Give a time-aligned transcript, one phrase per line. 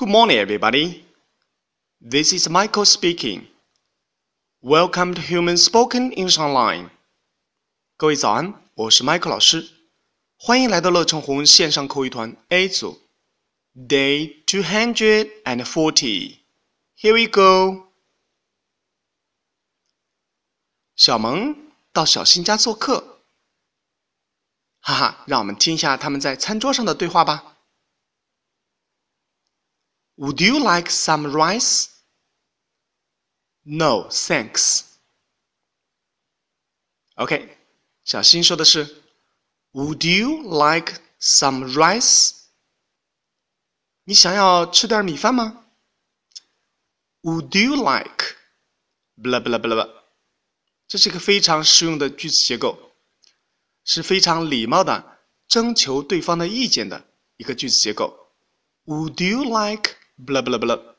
[0.00, 1.04] Good morning, everybody.
[2.00, 3.46] This is Michael speaking.
[4.60, 6.90] Welcome to Human Spoken English Online.
[7.96, 9.70] 各位早安，我是 Michael 老师，
[10.36, 13.00] 欢迎来到乐成红线上口语团 A 组，
[13.74, 16.40] Day two hundred and forty.
[16.98, 17.86] Here we go.
[20.94, 23.20] 小萌到小新家做客，
[24.80, 27.56] 哈哈，让我们听一下他们在餐桌上的对话吧。
[30.20, 31.88] Would you like some rice?
[33.62, 34.84] No, thanks.
[37.16, 37.56] OK，
[38.04, 39.02] 小新说的是，
[39.72, 42.32] Would you like some rice？
[44.04, 45.64] 你想要吃点米饭吗？
[47.22, 48.36] Would you like？
[49.20, 49.90] 不啦不啦不啦不，
[50.86, 52.92] 这是一个非常实用的句子结构，
[53.84, 55.18] 是非常礼貌的
[55.48, 58.32] 征求对方的意见的一个句子结构。
[58.84, 60.95] Would you like？blah blah blah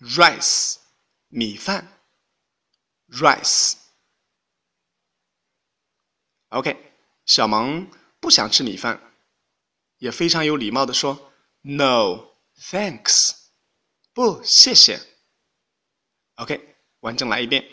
[0.00, 0.78] rice
[1.28, 2.00] 米饭
[3.08, 3.76] rice
[6.48, 6.92] OK
[7.26, 9.00] 小萌不想吃米饭，
[9.98, 13.34] 也非常有礼貌的说 No thanks
[14.12, 15.00] 不谢谢
[16.36, 17.64] OK 完整来一遍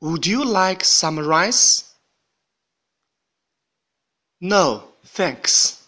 [0.00, 1.84] Would you like some rice?
[4.38, 5.87] No, thanks.